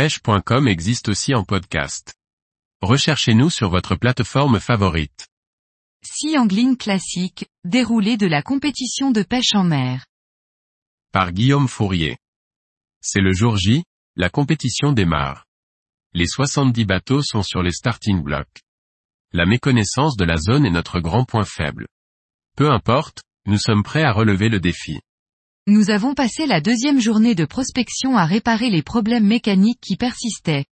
pêche.com 0.00 0.66
existe 0.66 1.10
aussi 1.10 1.34
en 1.34 1.44
podcast. 1.44 2.14
Recherchez-nous 2.80 3.50
sur 3.50 3.68
votre 3.68 3.96
plateforme 3.96 4.58
favorite. 4.58 5.28
Sea 6.02 6.38
Angling 6.38 6.78
classique, 6.78 7.44
déroulé 7.64 8.16
de 8.16 8.26
la 8.26 8.40
compétition 8.40 9.10
de 9.10 9.22
pêche 9.22 9.54
en 9.54 9.62
mer. 9.62 10.06
Par 11.12 11.32
Guillaume 11.32 11.68
Fourier. 11.68 12.16
C'est 13.02 13.20
le 13.20 13.34
jour 13.34 13.58
J, 13.58 13.84
la 14.16 14.30
compétition 14.30 14.94
démarre. 14.94 15.44
Les 16.14 16.26
70 16.26 16.86
bateaux 16.86 17.20
sont 17.20 17.42
sur 17.42 17.62
les 17.62 17.72
starting 17.72 18.22
blocks. 18.22 18.62
La 19.32 19.44
méconnaissance 19.44 20.16
de 20.16 20.24
la 20.24 20.38
zone 20.38 20.64
est 20.64 20.70
notre 20.70 21.00
grand 21.00 21.26
point 21.26 21.44
faible. 21.44 21.86
Peu 22.56 22.70
importe, 22.70 23.20
nous 23.44 23.58
sommes 23.58 23.82
prêts 23.82 24.04
à 24.04 24.12
relever 24.12 24.48
le 24.48 24.60
défi. 24.60 24.98
Nous 25.70 25.90
avons 25.90 26.14
passé 26.14 26.46
la 26.46 26.60
deuxième 26.60 26.98
journée 26.98 27.36
de 27.36 27.44
prospection 27.44 28.16
à 28.16 28.24
réparer 28.24 28.70
les 28.70 28.82
problèmes 28.82 29.24
mécaniques 29.24 29.78
qui 29.80 29.94
persistaient. 29.94 30.64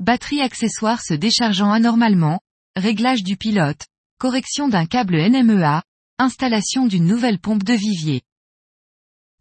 Batterie 0.00 0.40
accessoire 0.40 1.02
se 1.02 1.12
déchargeant 1.12 1.70
anormalement, 1.70 2.40
réglage 2.74 3.22
du 3.22 3.36
pilote, 3.36 3.84
correction 4.18 4.68
d'un 4.68 4.86
câble 4.86 5.18
NMEA, 5.18 5.82
installation 6.18 6.86
d'une 6.86 7.04
nouvelle 7.04 7.38
pompe 7.38 7.64
de 7.64 7.74
vivier. 7.74 8.22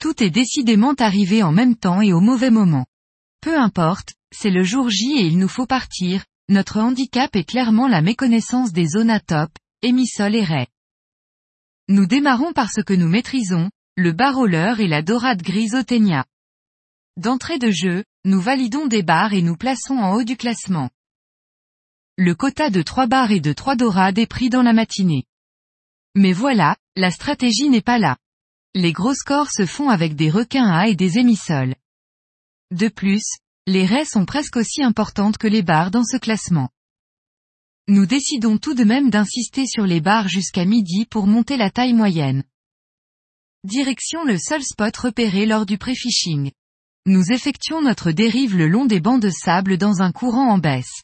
Tout 0.02 0.22
est 0.22 0.30
décidément 0.30 0.96
arrivé 0.96 1.44
en 1.44 1.54
même 1.54 1.78
temps 1.78 2.02
et 2.02 2.12
au 2.12 2.20
mauvais 2.20 2.52
moment. 2.52 2.86
Peu 3.40 3.58
importe, 3.58 4.16
c'est 4.36 4.52
le 4.52 4.66
jour 4.66 4.90
J 4.90 5.14
et 5.14 5.28
il 5.28 5.40
nous 5.40 5.48
faut 5.48 5.66
partir, 5.66 6.26
notre 6.50 6.82
handicap 6.82 7.34
est 7.38 7.50
clairement 7.50 7.88
la 7.88 8.02
méconnaissance 8.02 8.74
des 8.74 8.88
zones 8.88 9.12
à 9.12 9.22
top, 9.22 9.50
émissol 9.82 10.36
et 10.36 10.44
ray. 10.44 10.68
Nous 11.88 12.06
démarrons 12.06 12.52
par 12.52 12.70
ce 12.70 12.82
que 12.82 12.94
nous 12.94 13.08
maîtrisons, 13.08 13.70
le 13.98 14.12
bar-roller 14.12 14.82
et 14.82 14.88
la 14.88 15.02
dorade 15.02 15.42
grise 15.42 15.74
Otenia. 15.74 16.26
D'entrée 17.16 17.60
de 17.60 17.72
jeu, 17.72 18.04
nous 18.26 18.42
validons 18.42 18.88
des 18.88 19.04
barres 19.04 19.32
et 19.32 19.42
nous 19.42 19.56
plaçons 19.56 19.96
en 19.96 20.14
haut 20.16 20.26
du 20.26 20.36
classement. 20.36 20.90
Le 22.18 22.36
quota 22.36 22.70
de 22.70 22.82
3 22.82 23.08
barres 23.08 23.32
et 23.32 23.40
de 23.40 23.54
3 23.54 23.78
dorades 23.78 24.18
est 24.18 24.28
pris 24.28 24.50
dans 24.50 24.64
la 24.64 24.74
matinée. 24.74 25.24
Mais 26.14 26.34
voilà, 26.34 26.76
la 26.98 27.10
stratégie 27.10 27.70
n'est 27.70 27.82
pas 27.82 27.98
là. 27.98 28.18
Les 28.74 28.92
gros 28.92 29.14
scores 29.14 29.52
se 29.52 29.66
font 29.66 29.88
avec 29.88 30.16
des 30.16 30.30
requins 30.30 30.70
à 30.70 30.90
et 30.90 30.96
des 30.96 31.18
émissoles. 31.18 31.76
De 32.72 32.90
plus, 32.90 33.24
les 33.66 33.86
raies 33.86 34.04
sont 34.04 34.26
presque 34.26 34.58
aussi 34.58 34.84
importantes 34.84 35.38
que 35.38 35.48
les 35.48 35.64
barres 35.64 35.92
dans 35.92 36.04
ce 36.04 36.18
classement. 36.18 36.70
Nous 37.88 38.06
décidons 38.06 38.58
tout 38.58 38.74
de 38.74 38.84
même 38.84 39.10
d'insister 39.10 39.66
sur 39.68 39.86
les 39.86 40.02
barres 40.02 40.28
jusqu'à 40.28 40.66
midi 40.66 41.06
pour 41.06 41.28
monter 41.28 41.56
la 41.56 41.70
taille 41.70 41.94
moyenne. 41.94 42.44
Direction 43.66 44.24
le 44.26 44.38
seul 44.38 44.62
spot 44.62 44.96
repéré 44.96 45.48
lors 45.48 45.66
du 45.66 45.80
pré-fishing. 45.80 46.52
Nous 47.08 47.32
effectuons 47.32 47.82
notre 47.82 48.12
dérive 48.12 48.56
le 48.56 48.68
long 48.68 48.86
des 48.86 49.00
bancs 49.00 49.20
de 49.20 49.32
sable 49.32 49.80
dans 49.80 50.04
un 50.04 50.12
courant 50.12 50.52
en 50.52 50.60
baisse. 50.60 51.02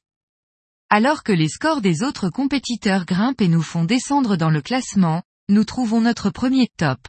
Alors 0.91 1.23
que 1.23 1.31
les 1.31 1.49
scores 1.49 1.81
des 1.81 2.03
autres 2.03 2.29
compétiteurs 2.29 3.05
grimpent 3.05 3.41
et 3.41 3.47
nous 3.47 3.63
font 3.63 3.83
descendre 3.83 4.35
dans 4.35 4.51
le 4.51 4.61
classement, 4.61 5.23
nous 5.49 5.63
trouvons 5.63 6.01
notre 6.01 6.29
premier 6.29 6.67
top. 6.77 6.99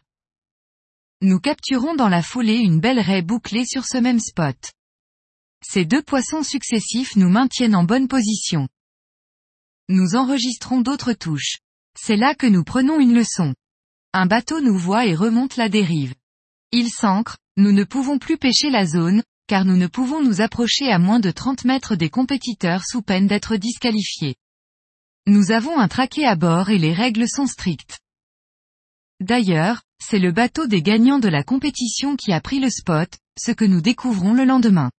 Nous 1.21 1.39
capturons 1.39 1.97
dans 1.97 2.09
la 2.09 2.23
foulée 2.23 2.57
une 2.57 2.81
belle 2.81 3.01
raie 3.01 3.21
bouclée 3.21 3.67
sur 3.67 3.85
ce 3.85 3.99
même 3.99 4.21
spot. 4.21 4.73
Ces 5.63 5.85
deux 5.85 6.03
poissons 6.03 6.43
successifs 6.43 7.15
nous 7.15 7.29
maintiennent 7.29 7.77
en 7.77 7.85
bonne 7.85 8.09
position. 8.09 8.69
Nous 9.91 10.17
enregistrons 10.17 10.81
d'autres 10.81 11.13
touches. 11.13 11.59
C'est 11.95 12.17
là 12.17 12.35
que 12.35 12.47
nous 12.47 12.65
prenons 12.65 12.99
une 12.99 13.13
leçon. 13.13 13.53
Un 14.15 14.27
bateau 14.27 14.61
nous 14.61 14.77
voit 14.77 15.07
et 15.07 15.15
remonte 15.15 15.57
la 15.57 15.71
dérive. 15.71 16.15
Il 16.71 16.91
s'ancre, 16.91 17.39
nous 17.57 17.73
ne 17.73 17.85
pouvons 17.85 18.19
plus 18.19 18.37
pêcher 18.37 18.69
la 18.69 18.85
zone, 18.85 19.23
car 19.47 19.65
nous 19.65 19.77
ne 19.77 19.87
pouvons 19.87 20.23
nous 20.23 20.43
approcher 20.43 20.93
à 20.93 20.99
moins 20.99 21.19
de 21.19 21.31
30 21.31 21.65
mètres 21.65 21.97
des 21.97 22.11
compétiteurs 22.11 22.85
sous 22.85 23.01
peine 23.01 23.27
d'être 23.27 23.57
disqualifiés. 23.57 24.37
Nous 25.27 25.51
avons 25.51 25.79
un 25.79 25.89
traqué 25.89 26.27
à 26.27 26.37
bord 26.37 26.69
et 26.69 26.79
les 26.79 26.93
règles 26.93 27.27
sont 27.27 27.47
strictes. 27.47 28.01
D'ailleurs, 29.21 29.83
c'est 30.03 30.19
le 30.19 30.33
bateau 30.33 30.67
des 30.67 30.83
gagnants 30.83 31.21
de 31.21 31.29
la 31.29 31.43
compétition 31.43 32.17
qui 32.17 32.33
a 32.33 32.41
pris 32.43 32.61
le 32.61 32.69
spot, 32.69 33.17
ce 33.39 33.53
que 33.53 33.65
nous 33.65 33.81
découvrons 33.81 34.35
le 34.35 34.45
lendemain. 34.45 34.91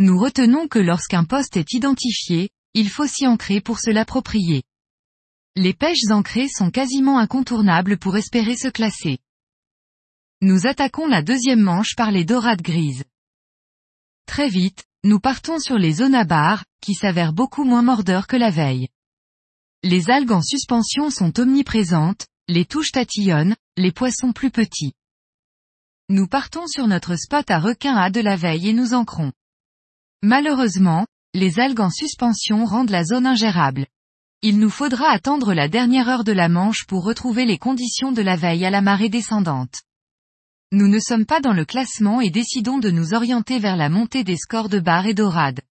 Nous 0.00 0.18
retenons 0.18 0.66
que 0.66 0.80
lorsqu'un 0.80 1.24
poste 1.24 1.56
est 1.56 1.74
identifié, 1.74 2.50
il 2.74 2.88
faut 2.88 3.06
s'y 3.06 3.26
ancrer 3.26 3.60
pour 3.60 3.78
se 3.78 3.90
l'approprier. 3.90 4.64
Les 5.58 5.72
pêches 5.72 6.10
ancrées 6.10 6.48
sont 6.50 6.70
quasiment 6.70 7.18
incontournables 7.18 7.96
pour 7.96 8.18
espérer 8.18 8.56
se 8.56 8.68
classer. 8.68 9.18
Nous 10.42 10.66
attaquons 10.66 11.06
la 11.06 11.22
deuxième 11.22 11.62
manche 11.62 11.96
par 11.96 12.10
les 12.10 12.26
dorades 12.26 12.60
grises. 12.60 13.04
Très 14.26 14.50
vite, 14.50 14.84
nous 15.02 15.18
partons 15.18 15.58
sur 15.58 15.78
les 15.78 15.92
zones 15.92 16.14
à 16.14 16.24
barres, 16.24 16.66
qui 16.82 16.92
s'avèrent 16.92 17.32
beaucoup 17.32 17.64
moins 17.64 17.80
mordeurs 17.80 18.26
que 18.26 18.36
la 18.36 18.50
veille. 18.50 18.88
Les 19.82 20.10
algues 20.10 20.32
en 20.32 20.42
suspension 20.42 21.08
sont 21.08 21.40
omniprésentes, 21.40 22.26
les 22.48 22.66
touches 22.66 22.92
tatillonnent, 22.92 23.56
les 23.78 23.92
poissons 23.92 24.34
plus 24.34 24.50
petits. 24.50 24.92
Nous 26.10 26.26
partons 26.26 26.66
sur 26.66 26.86
notre 26.86 27.16
spot 27.16 27.50
à 27.50 27.58
requin 27.58 27.96
à 27.96 28.10
de 28.10 28.20
la 28.20 28.36
veille 28.36 28.68
et 28.68 28.72
nous 28.74 28.92
ancrons. 28.92 29.32
Malheureusement, 30.22 31.06
les 31.32 31.60
algues 31.60 31.80
en 31.80 31.90
suspension 31.90 32.66
rendent 32.66 32.90
la 32.90 33.04
zone 33.04 33.26
ingérable. 33.26 33.86
Il 34.42 34.58
nous 34.58 34.70
faudra 34.70 35.08
attendre 35.08 35.54
la 35.54 35.68
dernière 35.68 36.08
heure 36.08 36.24
de 36.24 36.32
la 36.32 36.48
Manche 36.48 36.84
pour 36.86 37.04
retrouver 37.04 37.46
les 37.46 37.58
conditions 37.58 38.12
de 38.12 38.22
la 38.22 38.36
veille 38.36 38.64
à 38.66 38.70
la 38.70 38.82
marée 38.82 39.08
descendante. 39.08 39.82
Nous 40.72 40.88
ne 40.88 40.98
sommes 40.98 41.26
pas 41.26 41.40
dans 41.40 41.52
le 41.52 41.64
classement 41.64 42.20
et 42.20 42.30
décidons 42.30 42.78
de 42.78 42.90
nous 42.90 43.14
orienter 43.14 43.58
vers 43.58 43.76
la 43.76 43.88
montée 43.88 44.24
des 44.24 44.36
scores 44.36 44.68
de 44.68 44.78
barres 44.78 45.06
et 45.06 45.14
dorades. 45.14 45.62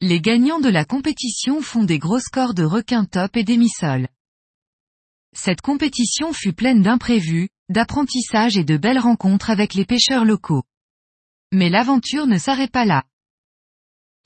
Les 0.00 0.20
gagnants 0.20 0.60
de 0.60 0.68
la 0.68 0.84
compétition 0.84 1.62
font 1.62 1.84
des 1.84 1.98
gros 1.98 2.18
scores 2.18 2.54
de 2.54 2.64
requins 2.64 3.04
top 3.04 3.36
et 3.36 3.44
d'émissoles. 3.44 4.08
Cette 5.36 5.60
compétition 5.60 6.32
fut 6.32 6.52
pleine 6.52 6.82
d'imprévus, 6.82 7.48
d'apprentissage 7.68 8.56
et 8.56 8.64
de 8.64 8.76
belles 8.76 8.98
rencontres 8.98 9.50
avec 9.50 9.74
les 9.74 9.84
pêcheurs 9.84 10.24
locaux. 10.24 10.64
Mais 11.52 11.70
l'aventure 11.70 12.26
ne 12.26 12.38
s'arrête 12.38 12.72
pas 12.72 12.84
là. 12.84 13.04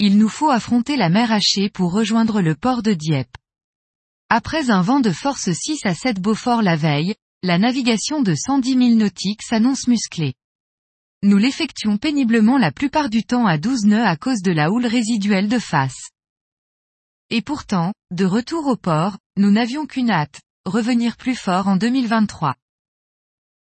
Il 0.01 0.17
nous 0.17 0.29
faut 0.29 0.51
affronter 0.51 0.97
la 0.97 1.09
mer 1.09 1.33
hachée 1.33 1.69
pour 1.69 1.93
rejoindre 1.93 2.41
le 2.41 2.55
port 2.55 2.85
de 2.85 2.93
Dieppe. 2.93 3.37
Après 4.31 4.71
un 4.71 4.81
vent 4.81 5.01
de 5.01 5.11
force 5.11 5.51
6 5.51 5.85
à 5.87 5.95
7 5.95 6.21
Beaufort 6.21 6.63
la 6.63 6.77
veille, 6.77 7.17
la 7.43 7.59
navigation 7.59 8.23
de 8.23 8.33
110 8.33 8.69
000 8.75 8.95
nautiques 8.95 9.43
s'annonce 9.43 9.89
musclée. 9.89 10.35
Nous 11.25 11.37
l'effectuons 11.37 11.97
péniblement 11.97 12.59
la 12.59 12.71
plupart 12.71 13.11
du 13.11 13.25
temps 13.25 13.47
à 13.47 13.59
12 13.59 13.87
nœuds 13.87 14.07
à 14.07 14.17
cause 14.17 14.41
de 14.41 14.53
la 14.53 14.71
houle 14.71 14.87
résiduelle 14.87 15.49
de 15.49 15.59
face. 15.59 16.11
Et 17.31 17.43
pourtant, 17.43 17.93
de 18.13 18.25
retour 18.25 18.69
au 18.69 18.77
port, 18.77 19.19
nous 19.37 19.51
n'avions 19.51 19.87
qu'une 19.87 20.11
hâte, 20.11 20.41
revenir 20.65 21.17
plus 21.17 21.35
fort 21.35 21.67
en 21.67 21.75
2023. 21.75 22.55